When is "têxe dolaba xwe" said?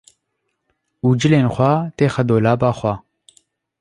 1.97-2.93